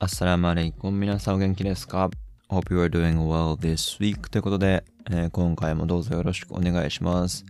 [0.00, 1.00] アッサラムアレイコン。
[1.00, 2.08] 皆さんお元気ですか
[2.48, 4.30] ?Hope you are doing well this week.
[4.30, 7.44] ということで、えー今回もどうぞよろしくお願いします。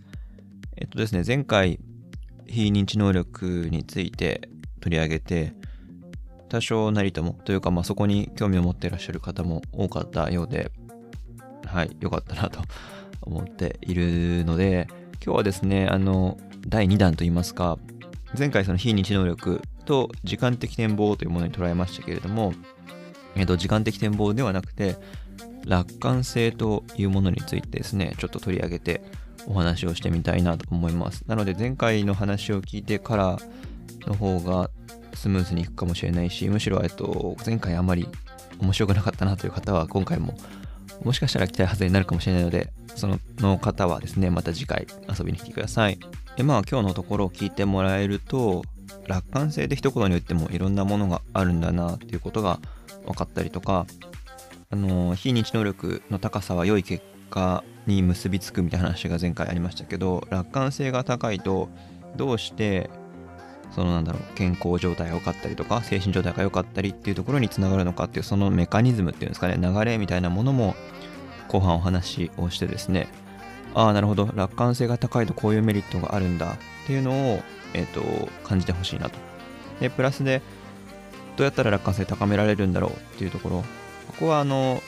[0.75, 1.79] えっとですね、前回、
[2.47, 4.49] 非認知能力について
[4.81, 5.53] 取り上げて、
[6.49, 10.71] 多少なりとも、というか、まあ、そこに興味を持っていらっしゃる方も多かったようで、
[11.67, 12.63] はい、よかったなと
[13.21, 14.87] 思っているので、
[15.23, 17.77] 今日はですね、あの、第2弾といいますか、
[18.35, 22.53] 前回その非認知能力と時間的展望というものに捉えましたけれども、
[23.35, 24.97] えっと、時間的展望ではなくて、
[25.65, 29.01] 楽観性というものについてですね、ちょっと取り上げて
[29.47, 31.23] お話をしてみたいなと思います。
[31.25, 33.39] なので、前回の話を聞いてから
[34.05, 34.69] の方が
[35.15, 38.07] スムーズにいくかもしれないし、むしろ、えっと、前回あまり
[38.59, 40.37] 面白くなかったなという方は、今回も
[41.03, 45.97] もしかしたら期待外れになるかもしれないので、そのの方はですね、また次回遊びに来てください。
[46.37, 48.63] で、まあ今日のところを聞いてもらえると、
[49.07, 52.59] 楽観性で一言に言ってもいろんなものがあるんだなっていうことが
[53.05, 53.85] 分かったりとか、
[54.71, 61.69] あの、非認知能力の高さは良い結果に結びつくみたいな話が前回ありましたけど、楽観性が高いと、
[62.15, 62.89] どうして
[63.71, 70.75] そのなんだろう健康状態が良かったりとか精神状態が良かったりっていうところにつながるのかっていうそのメカニズムっていうんですかね流れみたいなものも
[71.49, 73.09] 後半お話をしてですね
[73.73, 74.29] ああなるほど。
[74.33, 77.39] 楽観性が高いとこういうメリットがあるんだっていうのを、
[77.73, 79.17] えー、と感じてほしいなと。
[79.79, 80.41] でプラスで
[81.37, 83.63] どうやったら楽観性高められるんだろうっていうところ。
[84.07, 84.81] ここはあの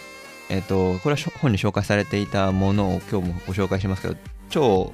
[0.50, 4.16] えっ、とこれは本に紹介されていたものを今日もご紹介しますけど
[4.50, 4.92] 超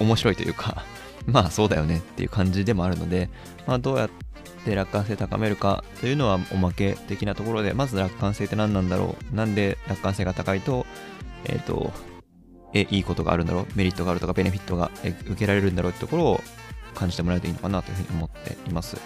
[0.00, 0.84] 面白いというか
[1.26, 3.28] まあそうだよねっていう感じでもあるので、
[3.66, 4.10] まあ、どうやっ
[4.64, 9.34] て楽観性高めるかというのはおまけ的なところで、まず楽観性って何なんだろう。
[9.34, 10.86] なんで楽観性が高いと、
[11.44, 11.92] えっ、と、
[12.74, 13.66] え、いいことがあるんだろう。
[13.74, 16.40] メリットがあるとかベネフィットが受けられるんだろうってところを
[16.96, 18.96] 感じてもらえるといいのかなというふうに思っています。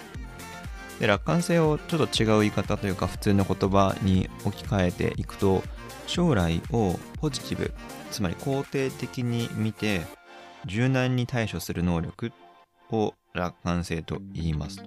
[0.99, 5.63] で、楽観性をちょっと違う言い方というか普通の言葉に置き換えていくと、
[6.07, 7.73] 将来をポジティブ、
[8.11, 10.03] つまり肯定的に見て、
[10.67, 12.33] 柔軟に対処する能力
[12.91, 14.83] を楽観性と言います。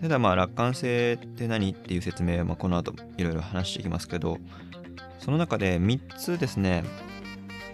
[0.00, 4.38] ただまあ楽観性って何っていう説明はまあこの後いろいろ話していきますけど、
[5.18, 6.84] その中で3つですね、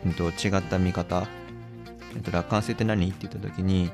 [0.05, 1.29] うんと違った見方、
[2.15, 3.93] えっと、楽観性って何って言った時に、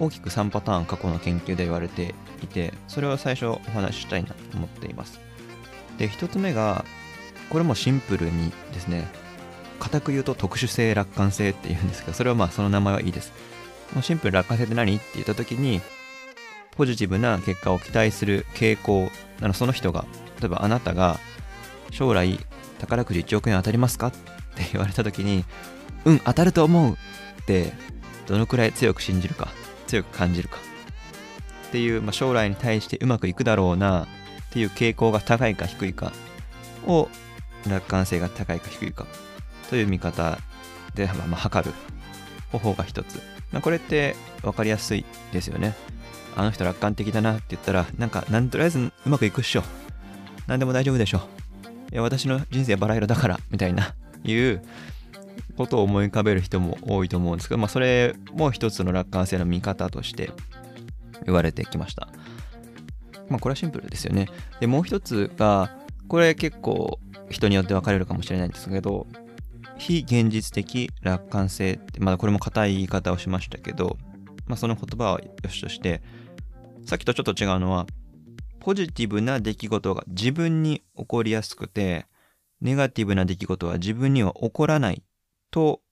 [0.00, 5.20] 大きく3パターン過去の研究で言われていて、それを最初お話ししたいなと思っています。
[5.98, 6.84] で、1つ目が、
[7.50, 9.06] これもシンプルにですね、
[9.78, 13.32] 固く言うと特殊性楽観性っていうんですけど、それはまあその名前はいいです。
[14.02, 14.96] シンプル楽観性って何？
[14.96, 15.80] って言った時に、
[16.72, 19.10] ポジティブな結果を期待する傾向、
[19.40, 20.06] あのその人が、
[20.40, 21.20] 例えばあなたが
[21.90, 22.40] 将来
[22.80, 24.08] 宝くじ1億円当たりますか？
[24.08, 24.18] って
[24.72, 25.44] 言われた時に、
[26.04, 27.72] うん、当たると思うって、
[28.26, 29.48] どのくらい強く信じるか、
[29.94, 30.58] 強く感じるか。
[31.68, 34.06] っていう、まあ、将来に対してうまくいくだろうなっ
[34.50, 36.12] ていう傾向が高いか低いか
[36.86, 37.08] を
[37.68, 39.06] 楽観性が高いか低いか
[39.70, 40.38] という見方
[40.94, 41.74] で、まあ、まあ測る
[42.50, 43.20] 方法が一つ。
[43.52, 45.74] まあ、これって分かりやすいですよね。
[46.36, 49.62] あの人楽観的だなって言ったら、なんか、なんとりあえずうまくいくっしょ。
[50.48, 51.22] なんでも大丈夫でしょ。
[51.92, 53.94] いや、私の人生バラ色だから、みたいな、
[54.24, 54.62] いう
[55.56, 60.30] ことを思い浮かべる人も多いと思うんですけど、まあ、それも一つの楽観性の見方として
[61.24, 62.08] 言われてきました。
[63.28, 64.28] まあ、これはシンプルですよね。
[64.60, 65.70] で、もう一つが、
[66.08, 66.98] これ結構
[67.30, 69.06] 人によって分かれるかもしれないんですけど、
[69.78, 73.96] 非現実的楽観性って、まだこれも硬い言い方をしましたけど、
[74.46, 76.02] まあ、その言葉はよしとして、
[76.84, 77.86] さっきとちょっと違うのは、
[78.60, 82.06] ポジティブな出来事が自分に起こりやすくて、
[82.60, 85.02] ネガティブな出来事は自分には起こらない
[85.54, 85.82] と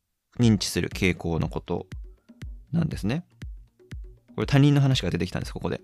[0.40, 1.86] 認知する傾向のこと
[2.72, 3.24] なんですね。
[4.34, 5.80] これ他人の話が出てきたんです、ここで。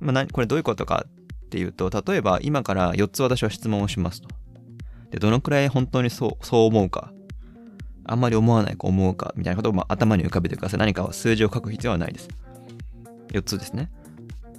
[0.00, 4.28] まあ、なこれどういうことかっていうと、例えば今から4つ私は質問をしますと。
[5.10, 7.10] で、どのくらい本当にそう、そう思うか。
[8.04, 10.80] あんまり思わないか思うか、みたいなことをま頭に浮かべてください。
[10.80, 12.28] 何か数字を書く必要はないです。
[13.32, 13.90] 4つですね。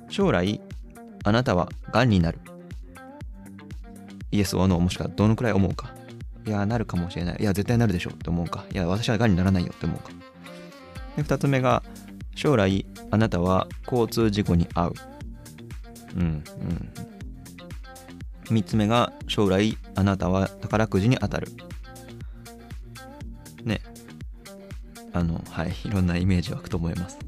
[0.09, 0.59] 将来、
[1.23, 2.39] あなたは癌になる。
[4.31, 6.00] イエス・オー・ノーもしくはどのくらい思うか。
[6.45, 7.37] いや、なるかもしれない。
[7.39, 8.65] いや、絶対なるでしょって思うか。
[8.73, 10.09] いや、私は癌にならないよって思うか。
[11.15, 11.83] で、2つ目が、
[12.35, 14.93] 将来、あなたは交通事故に遭う。
[16.15, 16.25] うん、う
[18.53, 18.55] ん。
[18.55, 21.47] 3つ目が、将来、あなたは宝くじに当たる。
[23.63, 23.81] ね。
[25.13, 27.19] あの、はい、いろんなイメージ湧くと思います。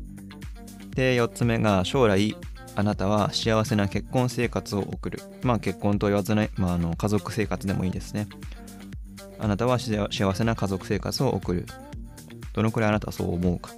[0.96, 2.36] で、4つ目が、将来、
[2.76, 5.22] あなたは幸せな結婚生活を送る。
[5.44, 8.28] まあ、結婚と言わずね、まあ、あの家族生活でもいいですね。
[9.44, 11.66] あなたは幸せな家族生活を送る。
[12.54, 13.72] どのくらいあなたはそう思うか。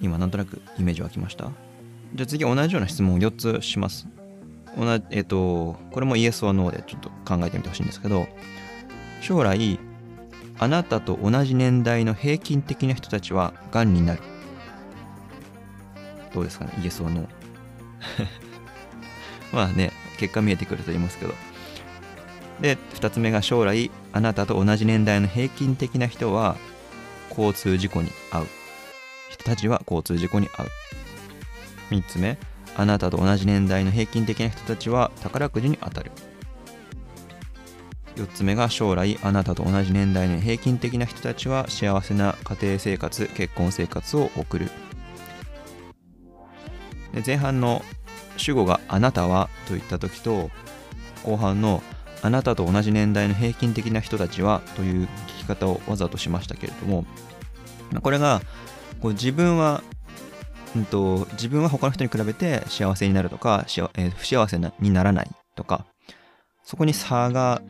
[0.00, 1.52] 今、なんとなくイメージ湧きました？
[2.14, 4.08] じゃあ次同じような質問を4つします。
[4.76, 8.26] 同じえっ、とこれもイエスはノーでちょっと考えてみてほしいんですけど
[9.20, 9.78] 将来
[10.58, 14.22] あなたと同じ年代の平均的な人たちはがんになる。
[16.34, 16.72] どうですかね？
[16.82, 17.28] イエスはノー。
[19.54, 21.34] まあね結果見えてくると言いますけど。
[22.62, 26.56] で2つ目が将来あなたと同じ年代の平均的な人は
[27.28, 28.46] 交通事故に遭う。
[29.30, 30.68] 人たちは交通事故に遭う。
[31.90, 32.38] 3つ目
[32.76, 36.12] あなたと同じ年代の平均的な人たちは宝くじに当たる。
[38.14, 44.70] 4つ目が将来あなたと同じ年代の平均的な人たちは幸せな家庭生活結婚生活を送る。
[47.12, 47.82] で前半の
[48.36, 50.50] 主語があなたはといった時と
[51.24, 51.82] 後半の
[52.22, 57.04] あなたと同じ年代の平均的な人たちはという聞き方をわざとしましたけれども
[58.00, 58.40] これが
[59.00, 59.82] こう自分は、
[60.76, 65.84] うんと、自分は他の人に比べて幸せになるとか、えー、不幸せにならないとか
[66.64, 67.60] そこに差が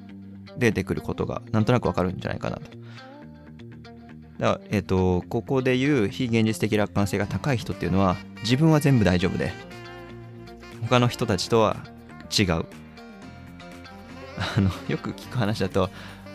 [0.58, 2.62] 出てくることがなんとなくわかるんじゃないかなと。
[4.38, 9.52] だえっ、ー、と、ここで言う非現実的楽観性が高い人っていうのは自分は全部大丈夫で
[10.82, 11.76] 他の人たちとは
[12.36, 12.66] 違う
[14.38, 15.90] あのよく聞く話だと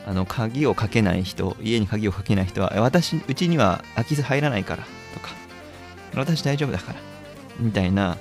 [0.06, 4.84] あの鍵をかけない人家に鍵をかけない人は私うちには空き巣入らないから
[5.14, 5.32] とか
[6.16, 7.00] 私大丈夫だから
[7.60, 8.18] みたいな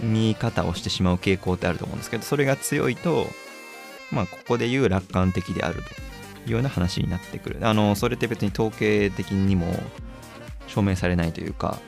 [0.00, 3.26] 見方をしてしまう傾向ってあると思うんですけどそれが強いと
[4.12, 5.88] まあここで言う楽観的であると
[6.46, 7.58] いうような話になってくる。
[7.62, 9.66] あのそれって別に統計的にも
[10.66, 11.78] 証明されないというか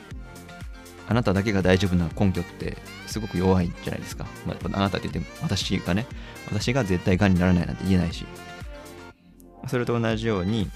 [1.07, 2.77] あなただけが大丈夫な根拠って
[3.11, 4.25] すごく弱いじゃないですか。
[4.45, 6.07] まあ、あなたって言って私がね、
[6.47, 8.25] 私が絶対癌にならないなんて言えないし。
[9.67, 10.69] それと同じように、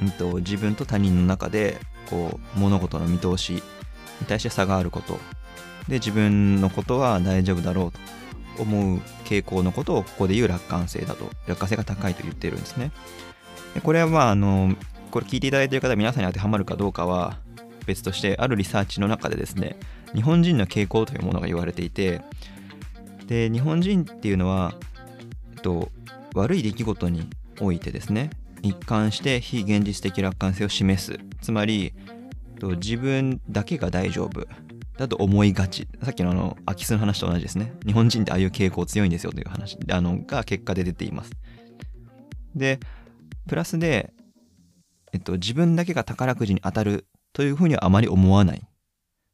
[0.00, 3.60] うんと、自分と他人の中でこう物事の見通しに
[4.28, 5.18] 対して差があること
[5.88, 12.92] で自分のことは大丈夫だろうと思う傾向のことをここで言う楽観性だと楽観性が高いと言ってるんですね
[13.82, 14.76] これはまああの
[15.10, 17.38] これ聞いていただいている方皆さんに当てはまるかどうかは
[17.86, 19.76] 別としてあるリサーチの中でですね
[20.14, 22.22] 日本人の傾向というものが言われていて
[23.26, 24.74] で日本人っていうのは、
[25.54, 25.90] えっと、
[26.34, 27.28] 悪い出来事に
[27.60, 28.30] おいてですね
[28.62, 31.18] 一貫して非現実的楽観性を示す。
[31.40, 34.46] つまりえっと自分だけが大丈夫。
[34.98, 35.88] だと思いがち。
[36.02, 37.74] さっきのあの空き巣の話と同じですね。
[37.86, 41.32] 日本人ってああいう傾向強いんですよという話あのが結果で出ています。
[42.54, 42.78] で
[43.48, 44.12] プラスで、
[45.12, 48.62] えっと、自分だけが宝くじに当たるというふうにはあまり思わない。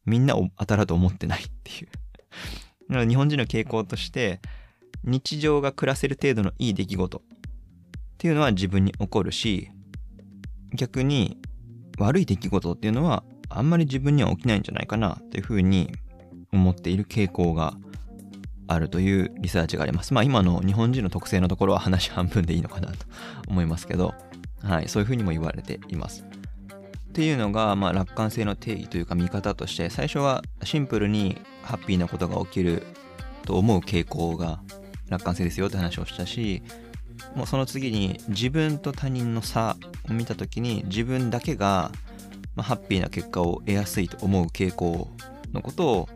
[0.05, 3.07] みんな当たらと思ってないっていう。
[3.07, 4.41] 日本人の傾向として、
[5.03, 7.21] 日常が暮らせる程度のいい出来事っ
[8.17, 9.69] ていうのは自分に起こるし、
[10.73, 11.37] 逆に
[11.97, 15.91] 悪い出来事っていうのはあんまり自分には起きないんじゃないかなというふうに
[16.51, 17.75] 思っている傾向が
[18.67, 20.13] あるというリサーチがあります。
[20.13, 23.05] まあ今の日本人の特性のところは話半分でいいのかなと
[23.47, 24.13] 思いますけど、
[24.61, 26.23] はい、そういうふうにも言われています。
[27.09, 32.83] っていうのが、まあ、楽観性の定義というか見方として最初はシンプルにハッピーなことが起きる
[33.45, 34.61] と思う傾向が
[35.09, 36.61] 楽観性ですよって話をしたし
[37.35, 39.75] もうその次に自分と他人の差
[40.09, 41.91] を見た時に自分だけが、
[42.55, 45.09] まあ、ハッピーな結果を得やすいと思う傾向
[45.51, 46.09] のことを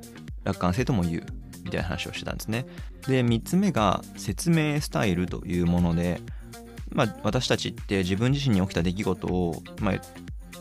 [0.44, 1.26] 楽観性とも言う
[1.64, 2.66] みたいな話をしてたんですね。
[3.08, 6.22] で3つ目が説明スタイルというもので
[6.94, 10.02] まあ、私たちって自分自身に起きた出来事を、まあ、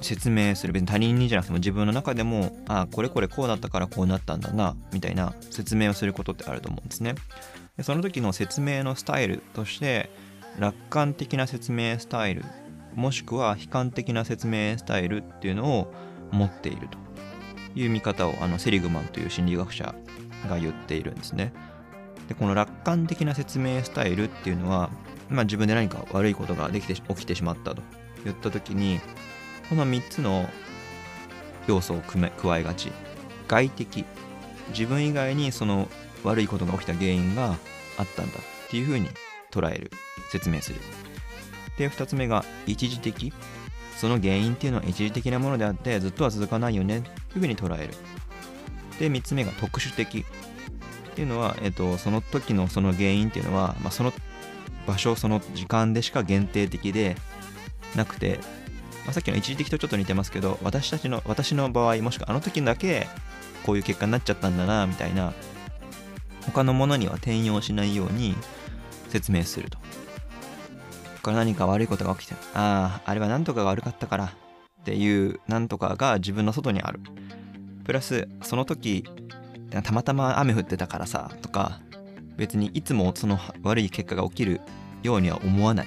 [0.03, 0.73] 説明する。
[0.73, 7.15] 別に他人にじゃなくても自分の中でもあこれこれこうだったからこうなったんだなみたいな説明をすることってあると思うんですね。
[7.77, 10.11] でその時の説明のスタイルとして
[10.59, 12.45] 楽観的な説明スタイル
[12.95, 15.93] もしくは悲観的な説明スタイルっていうのを
[16.31, 17.03] 持っていると。
[17.75, 19.95] いう見方をあのセリグマンという心理学者
[20.49, 21.53] が言っているんですね。
[22.29, 24.91] でこの楽観的な説明スタイルっていうのは、
[25.29, 27.83] まあ、自分で何か悪いことができて起きてしまったと
[28.25, 29.01] 言った時に
[29.73, 30.51] この3つの
[31.67, 32.93] 要素を加えがち。
[33.49, 34.05] 外的。
[34.69, 35.89] 自分以外にその
[36.25, 37.57] 悪いことが起きた原因が
[37.97, 39.09] あったんだっていうふうに
[39.51, 39.91] 捉える
[40.31, 40.81] 説明する。
[41.79, 43.33] で2つ目が一時的。
[43.97, 47.95] その原因っていうのは一時的なものであってずっとは続かないよねっていうふうに捉える。
[48.99, 50.19] で3つ目が特殊的。
[50.19, 54.13] っていうのは、えっと、その時のその原因っていうのは、まあ、その
[54.87, 57.17] 場所その時間でしか限定的で
[57.97, 58.39] なくて
[59.05, 63.09] まあ、さっきの一時的とちょっと似てますけど私たちの私の場合もしくはあの時だけ
[63.65, 65.33] こういう結果になっちゃったんだなみたいな
[66.47, 68.35] 他のものには転用しないように
[69.09, 69.79] 説明すると。
[71.23, 74.25] これ何か悪いことが起きてあああれは何とかが悪かったから
[74.81, 77.01] っていう何とかが自分の外にある。
[77.85, 79.05] プラスその時
[79.71, 81.81] たまたま雨降ってたからさとか
[82.37, 84.61] 別にいつもその悪い結果が起きる
[85.03, 85.87] ようには思わない。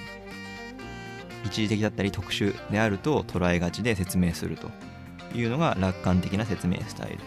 [1.46, 4.70] 一時的だったり特殊であると捉えがちで説明すると
[5.34, 7.18] いうのが楽観的な説明スタイル。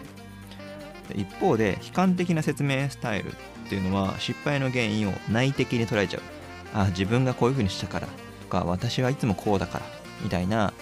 [1.14, 3.34] 一方で悲観的な説明スタイルっ
[3.68, 6.22] ていうのは失敗の原因を内的に捉えちゃう。
[6.72, 9.86] あ自分がこういう風にしたからとか私はいつもこうだから
[10.22, 10.72] みたいな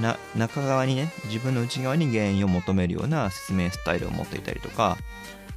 [0.00, 4.96] な中側にね自分の内側に原因を求めるような説明スタイルを持っていたりとか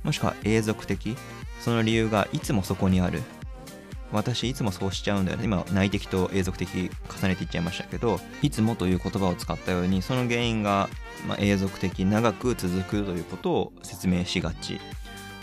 [0.03, 1.17] もしくは永続的
[1.59, 3.23] その理由がいつもそこにある。
[4.11, 5.45] 私いつもそうしちゃうんだよね。
[5.45, 10.89] 今内的と永続的重ねていっちゃいましたけどいつもという言葉を使ったようにその原因が、
[11.27, 14.79] まあ、永続的長く続くということを説明しがち。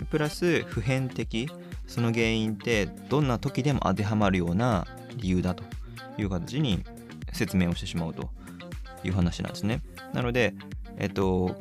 [0.09, 1.49] プラス普遍的
[1.87, 5.63] その原因ってどんな時でも当てはまるような理由だと
[6.17, 6.83] いう形に
[7.31, 8.29] 説明をしてしまうと。
[9.07, 9.81] いう話なんですね。
[10.13, 10.53] なので
[10.97, 11.55] えっと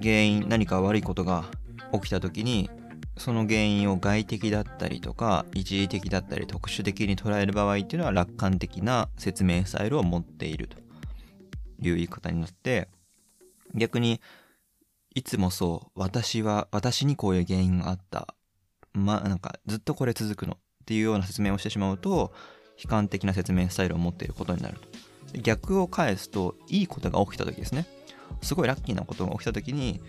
[0.00, 1.44] 原因何か悪いことが
[1.92, 2.70] 起きた時に
[3.16, 10.86] その原因を外的だったりとか一時的だったり特殊的に捉える場合っていうのは楽観的な説明スタイルを持っていると。
[11.80, 12.88] いう言い方になって
[13.74, 14.20] 逆に
[15.14, 18.34] いつもそう私は私にこういう原因があった。
[18.92, 20.54] まあなんかずっとこれ続くの。
[20.54, 20.56] っ
[20.86, 22.32] ていうような説明をしてしまうと
[22.82, 24.78] 悲観的な説明スタイルを持っていることになる。
[25.32, 27.86] と逆を返すといいことが起きた時ですね。
[28.42, 30.00] すごいラッキーなことが起きた時に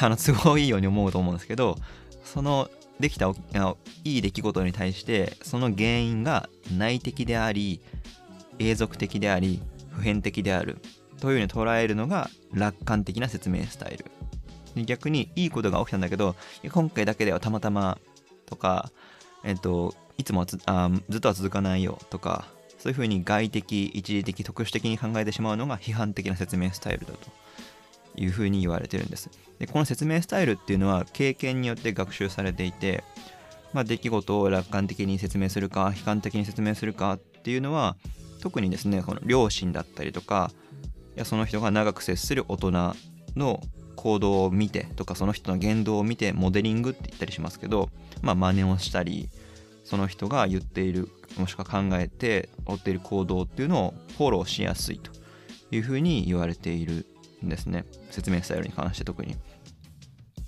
[0.00, 1.76] あの都合いいように思うと思うんですけど
[2.24, 7.80] そのできたいい出来事に対してその原因が内的であり
[8.58, 9.60] 永続的であり
[9.90, 10.78] 普遍的である
[11.20, 14.04] というふうに捉えるのが楽観的な説明スタイル。
[14.84, 16.34] 逆にいいことが起きたんだけど
[16.70, 17.98] 今回だけではたまたま
[18.46, 18.90] とか
[19.44, 22.46] えっといつもあずっとは続かないよとか
[22.78, 27.41] そういうふうに外的一時的特殊的に考えてしまうのが批判的な説明スタイルだと。
[28.16, 29.30] いうふうに言われてるんです。
[29.58, 33.04] でこの説明スタイルっていうのは経験によって学習されていて、
[33.72, 37.96] まあ、出来事を楽観的に説明するか悲観的に説明するかっていうのは
[38.40, 40.50] 特にですねこの両親だったりとか
[41.16, 42.94] いやその人が長く接する大人
[43.36, 43.60] の
[43.96, 47.88] 行動を見てとかその人の言動を見てモデリングって言ったりしますけど
[48.20, 49.28] まあ真似をしたり
[49.84, 55.12] その人が言っているもしくは考えて追っている行動っていうのをフォローしやすいと
[55.70, 57.06] いうふうに言われている
[57.48, 57.84] ですね。
[58.10, 59.36] 説明スタイルに関して特に。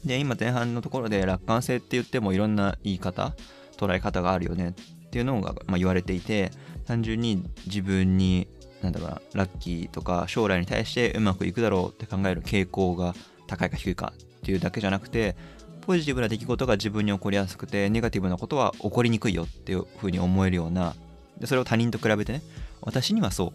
[0.04, 3.34] で今前半のところで楽観性って言ってもいろんな言い方
[3.78, 4.74] 捉え方があるよね。
[5.06, 6.50] っていうのが、ま、言われていて
[6.86, 8.48] 単純に自分に
[8.82, 13.14] なんだろうなラッキーとか将来に対してうまくいくだろうって考える傾向が
[13.46, 15.36] 高いか低いかっていうだけじゃなくて
[15.82, 20.94] ポジティブな出来事が自分に起こりやすくてネガティブなことは起こりにくいよっていうふうに思えるような
[21.38, 22.42] でそれを他人と比べてね
[22.80, 23.52] 私にはそう。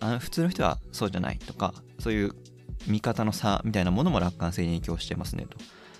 [0.00, 2.32] あの普通の人はそうじゃないとかそういう
[2.86, 5.56] 見方の差みたいなものも楽観性に影響してますねと。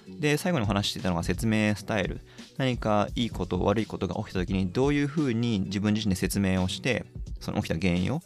[0.08, 2.20] で、最後にお話していたのが説明スタイル。
[2.58, 7.04] 何かいいこと、悪いことが起きた時にどういうふうに自分自身で説明をして、
[7.40, 8.22] その起きた原因を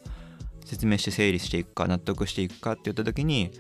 [0.65, 3.50] 説明して整理していくか、納得していくかって言った時に、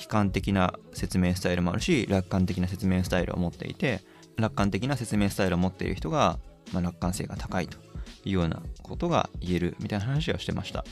[0.00, 4.02] 悲観的な説明スタイルもあるし、楽観的な説明スタイルを持っていて、
[4.36, 6.38] 楽観的な説明スタイルを持っている人が、
[6.72, 7.78] まあ、楽観性が高いと
[8.24, 10.84] いうようなことが言えるみたいな話をしてました。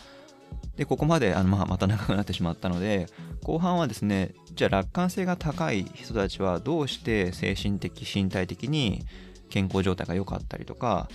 [0.77, 3.07] で、ここまであの、まあ、また長くなってしまったので、
[3.43, 9.05] 後半はですね、じゃあ楽観性が高い人たちはどうして精神的、身体的に
[9.49, 11.09] 健康状態が良かったりとか、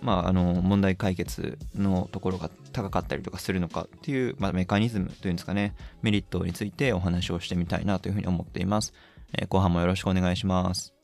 [0.00, 8.94] まあ、あの問題解決のところが高かったりとかするのかっていう、まあ、メカニズムというんですかね、メリットについてお話をしてみたいなというふうに思っています。
[9.36, 10.94] えー、後半もよろしくお願いします。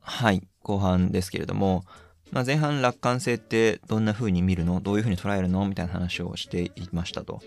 [0.00, 0.42] はい。
[0.62, 1.84] 後半ですけれども、
[2.32, 4.80] まあ、前半楽観性ってどんな風に見るの？
[4.80, 5.66] どういう風に捉えるの？
[5.66, 7.40] みたいな話をしていましたと。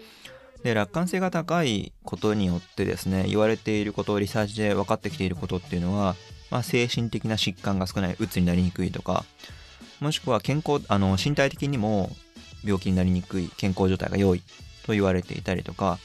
[0.64, 6.16] で、楽観性が高いことによってですね、言われていること、リサーチで分かってきていることっていうのは、
[6.52, 9.24] まあ、精神的な疾患が少ない、うつになりにくいとか、
[10.00, 12.10] もしくは健康、あの、身体的にも
[12.64, 14.42] 病気になりにくい、健康状態が良い
[14.86, 16.00] と言われていたりとか、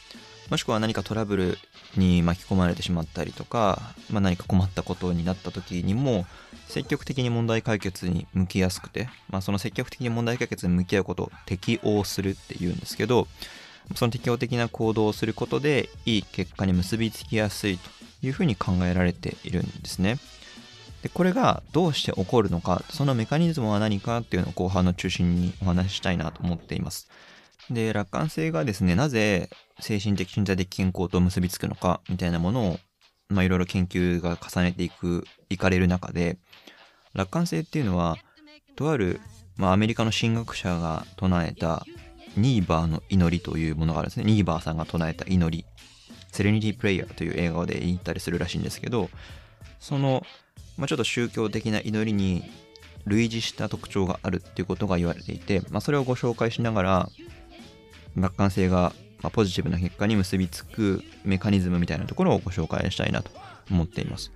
[0.51, 1.59] もしくは何かトラブル
[1.97, 6.27] に巻き込まれてしまったりとか、まあ、何か困ったことになった時にも
[6.69, 13.27] 積極的に問題解決に向きやすくて、まあ、その積極的に問題解決に向き合うことを適応するっていうんですけど
[13.95, 17.91] その適応的な行動をすることでいい結果に結びつきやすいと
[18.27, 20.19] いうふうに考えられているんですね。
[21.03, 27.09] でこれがどうして起こるのかそのメカニズムは何かっていうのを後半の中心にお話ししたいなと思っています。
[27.71, 29.49] で楽観性がですねなぜ
[29.81, 32.79] 精神的身体的健康と結びつくのかみたいなものを
[33.29, 36.39] まあいろいろ研究が重ねていくいかれる中で
[37.15, 38.17] 楽観性っていうのは
[38.77, 39.21] とある、
[39.57, 41.85] まあ、アメリカの神学者が唱えた
[42.37, 44.25] ニーバーの祈りというものがあるんですね。
[44.25, 45.65] ニーバーさんが唱えた祈り。
[46.33, 49.09] セレニティプレイヤーという映画で言ったりするらしいんですけど、
[49.79, 50.27] その、
[50.77, 52.43] まあ、ちょっと宗教的な祈りに
[53.07, 57.09] 類似した特徴があるっていうことが言われていて、まあ、それをご紹介しながら、
[58.17, 58.93] 楽観性が
[59.33, 63.31] ポジティブな結果に結びつくメカニズムみたいなところをご紹介したいなと
[63.71, 64.33] 思っています。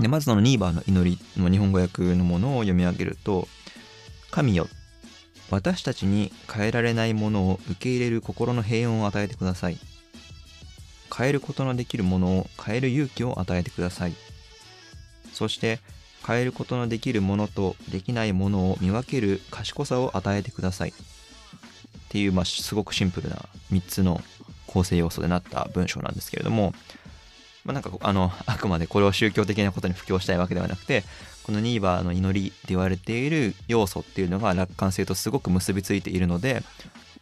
[0.00, 3.46] で、まずそのニーバーの祈りの日本語訳のものを読み上げると、
[4.30, 4.68] 神よ、
[5.50, 9.78] 私たちに変えられないものを受け入れる心の平穏を与えてください。
[11.14, 14.14] 変えることのできるものを変える勇気を与えてください。
[15.34, 15.78] そして
[16.26, 20.94] 変えることのできるものとできないものを見分ける賢さを与えてください。
[22.12, 23.36] っていう、まあ、すごくシンプルな
[23.72, 24.20] 3つの
[24.66, 26.74] 構成要素でなった文章なんですけれども、
[27.64, 31.04] まあ、なんかあの あくまでこれを宗教的なことに布教したいわけではなくて
[31.42, 36.62] このニーバーの祈りって言われている要素っていうのが楽観性とすごく結びついているので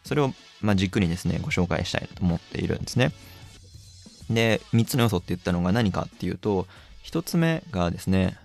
[0.03, 3.13] それをまあ軸にですねご紹介したいと思っているんですね。
[4.29, 6.67] で、3つの要素って言ったのが何かっていうと、
[7.03, 8.37] 1つ目がですね、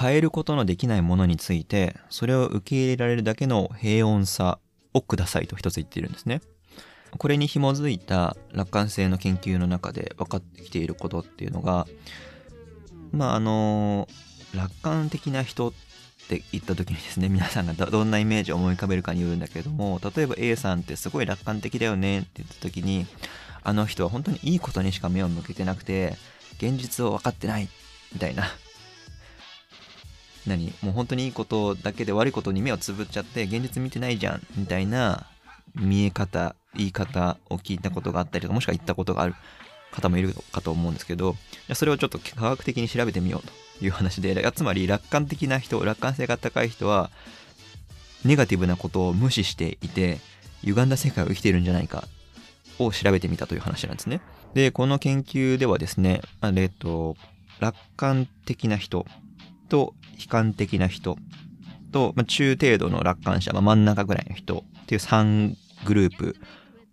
[0.00, 4.58] 変えることのできないものについて、それを受け入れられるだけの平穏さ
[4.94, 6.40] をくださいと一つ言っているんですね。
[7.18, 11.86] これに紐づいた楽観性の研究の中で分かってきていることっていうのが、
[13.12, 14.08] まああの、
[14.54, 15.72] 楽観的な人っ
[16.28, 23.06] て言った時にですね、皆さんがどんなイメージを思い浮かべるかによるんだけれども、例えば A さんってすごい楽観的だよねって言った時に、
[23.62, 26.16] あの人は本当にいいことにしか目を向けてなくて、
[26.58, 27.68] 現実を分かってない、
[28.12, 28.44] みたいな。
[30.46, 30.72] 何？
[30.82, 35.26] もう本当にいいことだけで悪いことに目をつぶっちゃって、現実見てないじゃん、みたいな
[35.74, 39.34] 見え方、言い方を聞いたことがあったりとか、もしくは言ったことがある
[39.92, 41.36] 方もいるかと思うんですけど、
[41.74, 43.46] それをちょっと科学的に調べてみよう
[43.78, 47.10] という話で、つまり楽観的な人、楽観性が高い人は、
[48.24, 50.18] ネガティブなことを無視していて、
[50.62, 52.04] 歪んだ世界を生きているんじゃないか
[52.78, 54.20] を調べてみたという話なんですね。
[54.54, 57.16] で、この研究ではですね、えっと、
[57.60, 59.06] 楽観的な人
[59.68, 61.16] と悲観的な人
[61.92, 65.54] と、まあ、中程度の楽観者、まあ、真ん中ぐらいの人っていう3
[65.86, 66.36] グループ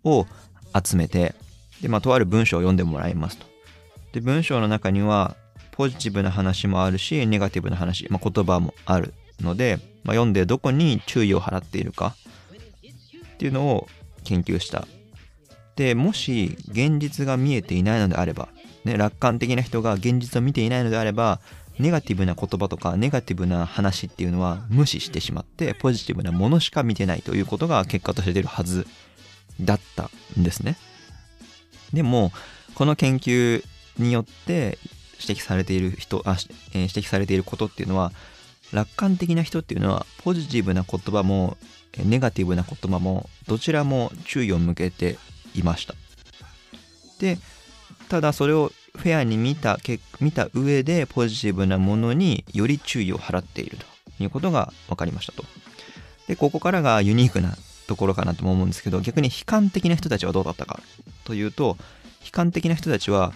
[0.04, 0.26] を
[0.74, 1.34] 集めて、
[1.82, 3.46] で、まあ、とある文章を読んでもらいますと。
[4.12, 5.36] で、文章の中には、
[5.72, 12.14] ポジティブな話もあるし、ネガティブな話、まあ、言葉もあるので、まあ、読んでどこに注意を払っているか
[13.34, 13.88] っていうのを
[14.24, 14.86] 研究した
[15.76, 18.48] でもし現実が見えていないのであれば、
[18.84, 21.40] ね、楽観的な人が現実を見ていないのであれば
[21.78, 28.86] ネガティブな言葉とかネガティブな話っていうのは無視してしまってポジティブなものしか見てないということが結果として出るはず
[29.60, 30.76] だったんですね。
[31.92, 32.32] でも
[32.74, 33.64] この研究
[33.98, 34.78] によって
[35.20, 36.36] 指摘されている人あ、
[36.74, 38.12] え、指摘されていることっていうのは
[38.72, 41.56] 楽観的な人っていうのはポジティブな言葉も
[42.04, 45.18] ネガティブな言葉もどちらも注意を向けて
[45.54, 45.94] いました。
[47.18, 47.38] で、
[48.08, 49.78] ただそれをフェアに見た
[50.20, 53.86] 見た上でポジティブなものにより注意を払っていると
[54.22, 55.44] いうことが分かりましたと。
[56.26, 57.56] で、ここからがユニークな
[57.86, 60.80] ところかなとも思うんですけど、逆に悲観的な人たちはどうだったか
[61.24, 61.76] というと、
[62.24, 63.32] 悲観的な人たちは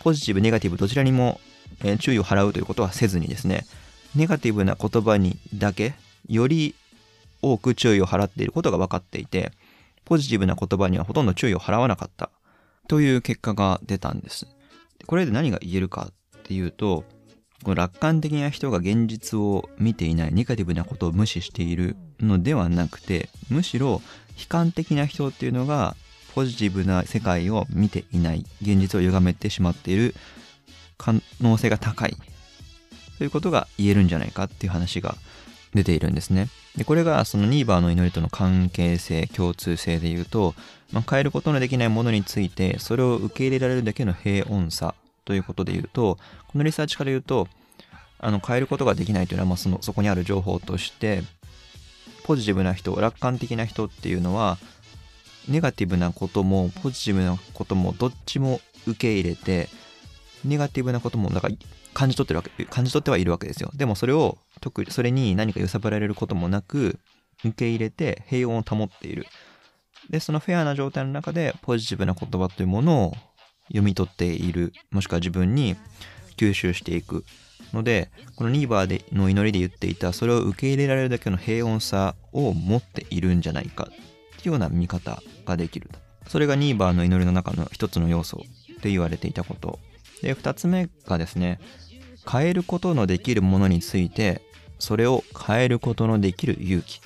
[0.00, 1.40] ポジティブ、ネガティブどちらにも、
[1.82, 3.66] え注意を払うということはせずにですね、
[4.14, 5.94] ネガティブな言葉にだけ
[6.28, 6.74] より
[7.40, 9.52] 多く注意を払っていることが分かっていて、
[10.04, 12.30] ポジティブな言葉にはほとんど注意を払わなかった
[12.88, 14.46] という結果が出たんです。
[15.06, 17.04] これで何が言えるかっていうと、
[17.62, 24.02] この楽観的な人が現実を見ていないネガティブなことを無視しているのではなくて、むしろ
[24.36, 25.96] 悲観的な人っていうのが
[26.34, 30.14] ポジティブな世界を見ていない、現実を歪めてしまっている
[30.98, 32.16] 可能性が高い
[33.18, 35.14] ということが言えるんじゃないかっていう話が
[35.74, 36.48] 出ているんですね。
[36.76, 40.54] で、これがそのニーバーの祈りとの関係性、共通性で言うと、
[40.92, 47.48] まあ、変えることのできないものについて、それを受け入れられるだけの平穏さということで言うと、このリサーチから言うと、
[48.18, 51.22] あの変えることができないというのは、まあ、そのそこにある情報として、
[52.24, 54.58] ポジティブな人、楽観的な人っていうのは、
[55.48, 59.68] ネガティブなこともポジティブなこともどっちも受け入れて、
[60.44, 61.48] ネガティブなことも、だか
[61.94, 63.70] 感じ取ってるわけ、感じ取ってはいるわけですよ。
[63.74, 66.98] でもそれを、特にそれに何か揺さぶられることもなく、
[67.44, 69.26] 受け入れて平穏を保っている。
[70.08, 73.12] で、そのフェアな状態の中でポジティブな言葉というものを
[73.66, 75.76] 読み取っている、もしくは自分に
[76.36, 77.24] 吸収していく
[77.72, 85.90] ので、このニーバーでの祈りで言っていた、それを受け入れられるだけの平穏さを持っているんじゃないかっていうような見方ができる。
[86.28, 88.44] それがニーバーの祈りの中の一つの要素
[88.78, 89.80] って言われていたこと
[90.22, 91.58] で、二つ目がですね、
[92.30, 94.42] 変えることのできるものについて、
[94.78, 97.00] それを変えることのできる勇気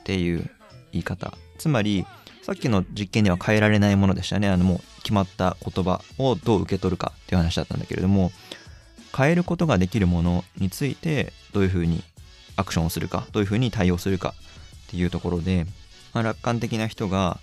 [0.00, 0.50] っていう
[0.92, 2.06] 言い方、つまり、
[2.42, 4.48] さっきの実験では変えられないものでしたね。
[4.48, 8.32] あのもう決まった言葉をどう受け取るかっていう話だったんだけれども、
[9.16, 12.02] 変えることができるものについてどういうふうに
[12.56, 14.34] アクションをするか、どういうふうに対応するか
[14.88, 15.66] っていうところで、
[16.12, 17.40] まあ、楽観的な人が、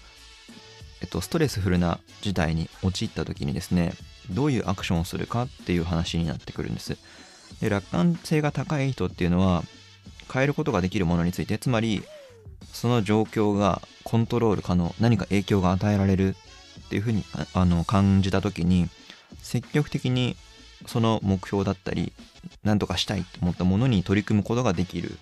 [1.01, 3.93] えっと、ストレスフルな事態に陥った時にですね、
[4.29, 6.97] どういうアクションをするかっていう話になってくるんです。
[7.59, 9.63] で楽観性が高い人っていうのは
[10.31, 12.03] 変えることができるものについてつまり
[12.71, 16.35] その状況がコントロール可能何か影響が与えられる
[16.85, 18.87] っていうふうにあの感じた時に
[19.41, 20.35] 積極的に
[20.87, 22.13] その目標だったり
[22.63, 25.17] 何とかしたいと思ったものに取り組むことができる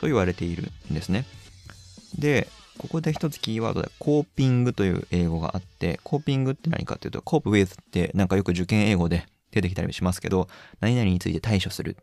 [0.00, 1.24] と言われているんですね。
[2.18, 2.48] で
[2.80, 10.48] ここで一つキーワードでコーピングという英語があってコーピングって何かっていうとコープ with ってなんかよく受験英語で出てきたりしますけど、
[10.80, 11.98] 何々について対処する。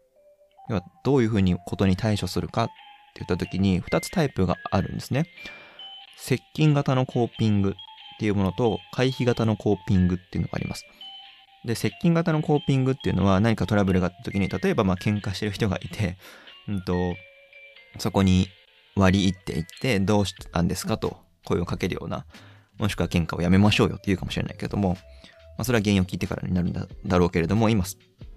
[0.69, 2.73] 要はどういうふうにことに対処するかって
[3.15, 5.25] 言った時に2つタイプがあるんですね。
[6.17, 7.73] 接近型のコーピングっ
[8.19, 10.85] ていうものと回避型のコーピングっていうのがあります。
[11.65, 16.17] で、接近型のコーピングっていうのは何かトラブルがあった時に、例えばまあ喧嘩してる人がいて、
[16.67, 17.15] うんと、
[17.97, 18.47] そこに
[18.97, 20.97] 割り入っていって、どうしたんですか？
[20.97, 22.25] と声をかけるような、
[22.77, 24.97] もしくは喧嘩をやめましょうよって言うかもしれないけれども、
[25.57, 27.83] まあ、それは原因を聞いてからになるんだだろうけれども、今、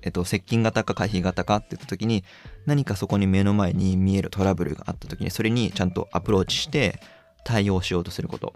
[0.02, 2.24] えっと、接近型か回避型かって言った時に、
[2.64, 7.00] 何かそこに目の前に見えるトラブルがあった時に、それにちゃんとアプローチして
[7.44, 8.54] 対応しようとすること。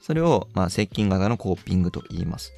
[0.00, 2.52] それを、まあ、接近型のコーピングと言います。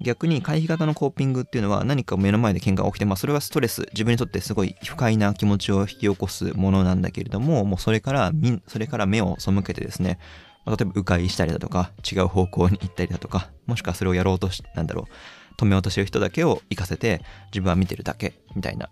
[0.00, 8.32] 逆に回避型のコーピングっていうのは何か目の前で喧嘩が起きて、まあそれはストレス、自分にとってすごい不快な気持ちを引き起こすものなんだけれども、もうそれから、
[8.66, 10.18] それから目を背けてですね、
[10.66, 18.90] 例えば迂回したりだとか、違う方向に行ったりだとか、もしくはそれをやろうとし、なんだろう、止めようとしてる人だけを行かせて、自分は見てるだけ、みたいな。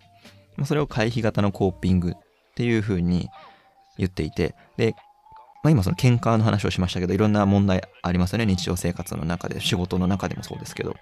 [0.57, 2.13] まあ、それを回避型のコーピングっ
[2.55, 3.29] ていう風に
[3.97, 4.95] 言っていて、で、
[5.65, 8.45] まあ、今その喧嘩の話をしましたけど、いろんな問題ありますよね。
[8.45, 10.95] 日常生活の中で、仕事の中でもそうですけど。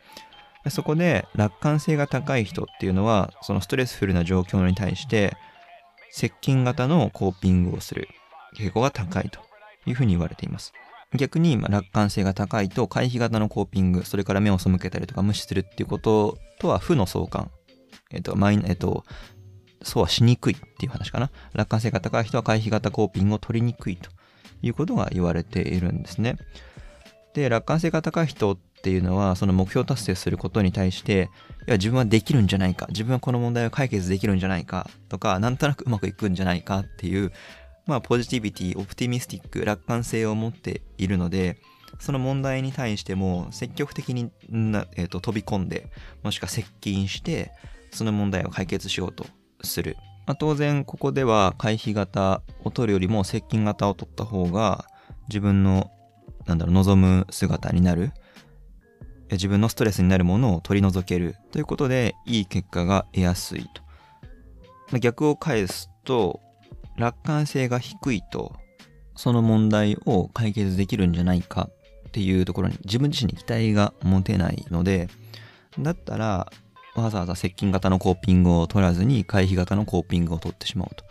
[0.69, 5.35] そこで楽観性が高い人っていうのは、そのストレスフルな状況に対して、
[6.11, 8.07] 接近型のコーピングをする
[8.57, 9.41] 傾向が高いと
[9.85, 10.71] いうふうに言われています。
[11.13, 17.51] 逆に、ま楽観性が高いと回避型のコーピング、それから目を背けたりとか無視するっていうこととは負の相関。
[18.11, 19.03] えっ、と、マイえっ、と、
[19.81, 21.31] そうはしにくいっていう話かな。
[21.51, 24.09] 楽観性が高い人は回避型コーピングを取りにくいと
[24.63, 26.37] いうことが言われているんですね。
[27.33, 31.29] で、楽観性が高い人っていうのは、その目標達成することに対して、
[31.67, 37.31] いや、自分はできるんじゃないか、自分はこの問題を解決できるんじゃないかとか、なんとなくうまくいくんじゃないかっていう、
[37.85, 41.57] まあ、ポジティビティ、オプティミスティック、楽観性を持っているので、
[41.99, 45.89] その問題に対しても積極的にな、えーと、飛び込んで、
[46.23, 47.51] もしくは接近して、
[47.91, 49.25] その問題を解決しようと
[49.63, 49.97] する。
[50.25, 54.85] まあ、当然、ここでは回避型を取るよりも接近型を取った方が、
[55.27, 55.91] 自分の、
[56.45, 58.11] なんだろう、望む姿になる。
[59.31, 63.67] 自分のストレスになるものを取り除けるということで、いい結果が得やすい
[64.91, 64.99] と。
[64.99, 66.39] 逆を返すと、
[66.97, 68.53] 楽観性が低いと、
[69.15, 71.69] その問題を解決できるんじゃないか
[72.07, 75.09] っていうところに自分自身に期待が持てないので、
[75.79, 76.51] だったら、
[76.95, 81.05] わざわざ接近型のコーピングを取らずに回避型のコーピングを取ってしまうと。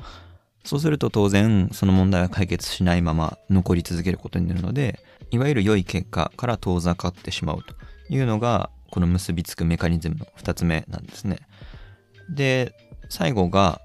[0.64, 7.74] そうすると当然その問題は解決しないまま残り続けることになるので、いわゆる良い結果から遠ざかってしまうと
[8.08, 11.40] いうのが、この結びつくメカニズムの2つ目なんですね。
[12.30, 12.74] で、
[13.08, 13.80] 最後が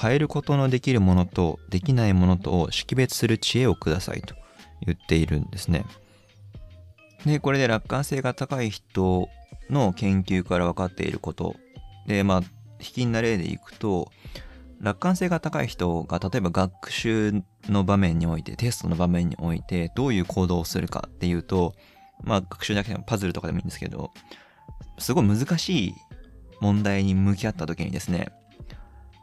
[0.00, 4.34] 変えることのできるものとできないものとを識別する知恵をくださいと
[4.86, 5.84] 言っているんですね。
[7.24, 9.28] で、これで楽観性が高い人
[9.70, 11.56] の研究から分かっていること。
[12.06, 12.42] で、まあ、
[12.80, 14.10] 引きな例でいくと、
[14.80, 21.74] 楽観性が高い人が例えば学習の場面において、テストの場面において、どういう行動をするかっていうと、
[22.22, 24.10] まあ学習だけでもパズルとかでもいいんですけど、
[24.98, 25.94] すごい難しい
[26.60, 28.32] 問題に向き合った時にですね、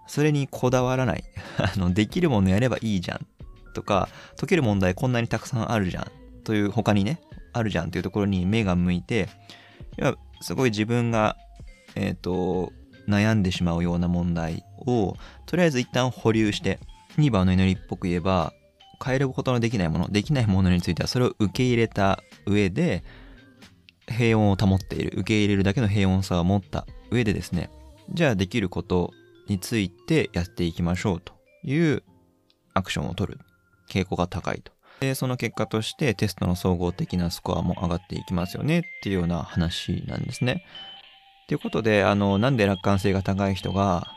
[0.08, 1.24] それにこだわらない。
[1.58, 3.26] あの、できるものやればいいじゃん。
[3.74, 6.12] とか、解ける問題こんなにたくさんあるじゃん。
[6.44, 7.20] という他にね、
[7.54, 9.28] あるじゃんというところに目が向いて、
[10.42, 11.36] すごい自分が、
[11.96, 12.72] えっ、ー、と、
[13.08, 16.80] 悩んでしまうような問題を、とりあえず一旦保留して、
[17.18, 18.54] 2番の祈りっぽく言えば、
[19.04, 23.04] 変えることのできないもの、できないものについてはそれを受け入れた上で、
[24.08, 27.70] 平穏を保っている、受け入れるだけの平穏さを持った上でですね、
[28.14, 29.14] じゃあできること
[29.48, 32.04] についてやっていきましょうという
[32.74, 33.40] アクションを取る
[33.90, 34.77] 傾向が高いと。
[35.00, 40.64] で、その結果としてテストの総合的なスコアも上がっていきますよねっていうような話なんですね。
[41.48, 44.08] ということで、あの、なんで楽観性が高い人が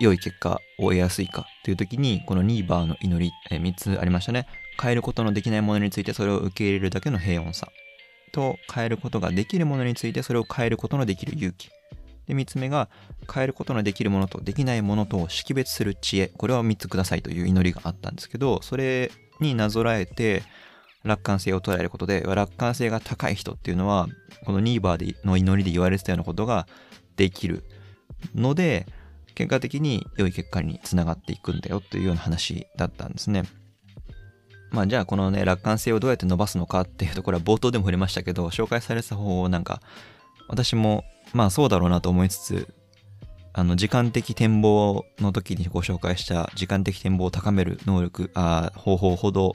[0.00, 4.46] 良い結果を得やすいかという時に、この2バーの祈り、え3つありましたね。
[4.80, 7.68] 変えることのできないものについてそれを受け入れるだけの平穏さ。
[8.32, 11.68] と、変えることができるものについてそれを変えることのできる勇気。
[12.26, 12.88] で、3つ目が、
[13.32, 16.28] 変えることのできるものとできないものとを識別する知恵。
[16.28, 20.42] これを3つくださいという祈りがあったんですけど、それになぞらえて、
[21.04, 24.08] 楽観性を捉えることで、楽観性が高い人っていうのは、
[24.44, 26.66] このニーバーの祈りで言われてたようなことが
[27.16, 27.64] できる
[28.34, 28.86] ので、
[29.34, 33.42] 結果的に良い結果につながっていくんだよというような話だったんですね。
[34.70, 39.80] まあじゃあこのね、楽観性をどうやって伸ばすのかっていうところは冒頭でも触れましたけど、紹介されてた方法をなんか、
[40.48, 42.74] 私もまあそうだろうなと思いつつ、
[43.56, 49.54] あの、時間的展望の時にご紹介した時間的展望を高める能力、あ方法ほど、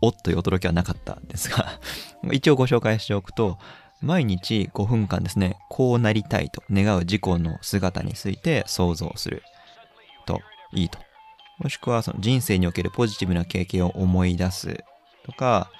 [0.00, 1.80] おっという驚きはなかったんですが
[2.32, 3.58] 一応ご紹介しておくと、
[4.00, 9.42] 毎日5分間ですね、こうなりたいと願う自己の姿について想像する。
[10.24, 10.40] と
[10.72, 10.98] いいと。
[11.58, 14.84] もしくはその人生におけるポジティブな経験を思い出す。
[15.24, 15.70] とか、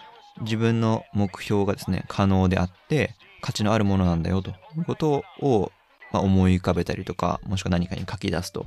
[0.42, 4.50] 自分の目標がですね、可能であって価値のあるものなんだよと。
[4.50, 5.72] いうことを、
[6.14, 8.66] まあ、思い浮かべたりとか、もしくは何かに書き出すと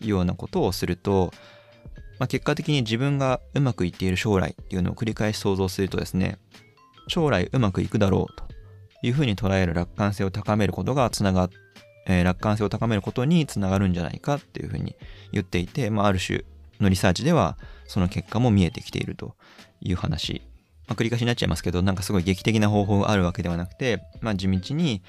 [0.00, 1.34] いうようなことをすると、
[2.18, 6.38] まあ、結果的に自分がうまくいっている将来っていうのを繰り返し想像するとですね、
[7.06, 8.44] 将来うまくいくだろうと
[9.02, 11.50] いうふうに捉える楽観性を高めることがつながっ
[12.08, 14.96] え、楽観性を高めることにつながるんじゃないかっていうふうに
[15.30, 16.44] 言っていて、まあ、ある種
[16.80, 19.36] のリサーチではその結果も見えてきていると
[19.80, 20.42] いう話。
[20.88, 25.02] まあ、繰り返しになっちゃいますけど、なんかすごい劇的な方法があるわけではなくて、まあ、地道に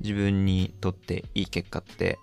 [0.00, 2.18] 自分にとっていい結果って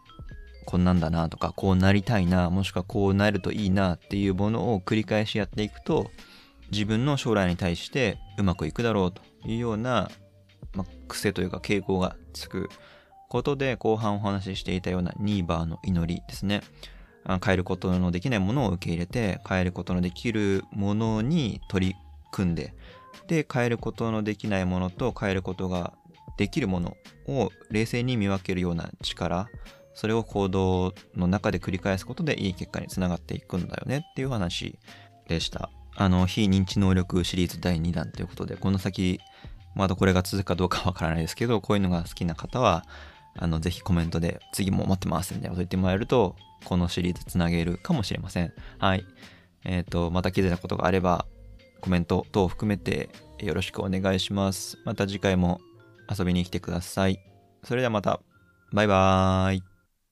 [0.66, 6.10] こんなんだなとか、こうなりたいな、もしくはこうなるといいなっていうものを繰り返しやっていくと、
[6.72, 10.10] 自分の将来に対してうまくいくだろうというような、
[10.74, 12.70] まあ、癖というか傾向がつく
[13.30, 16.62] ことで後半お話ししていたようなニーバーの祈りですね。
[17.44, 21.96] 変えることのできないものを受け入れて変えることのできるものに取り
[22.32, 22.74] 組んで
[23.28, 25.94] で変えることのできないものと変えることが
[26.38, 29.48] できるものを冷静に見分けるような力
[29.94, 34.78] それを行動の中で繰り返すことでいい結果につながっていくんだよねっていう話
[35.28, 35.70] でした。
[35.96, 39.20] あの、非認知能力シリーズ第2弾ということで、この先、
[39.76, 42.86] まだこれが続くかどうかわからないですけど、こういうのが好きな方は、
[43.38, 48.54] あの、ぜひコメントで次も待ってますみたいなこと言ってもらえると、このシリーズつなげるかもしれません。
[48.80, 49.06] はい。
[49.66, 51.26] えっ、ー、と、また気づいたことがあれば、
[51.84, 54.78] コメント等を含めてよろしくお願いします。
[54.86, 55.60] また次回も
[56.10, 57.20] 遊びに来てください。
[57.66, 58.22] それではまた、
[58.72, 59.73] バイバーイ。